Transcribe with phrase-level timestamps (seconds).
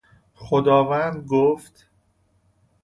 [0.35, 1.87] خداوند گفت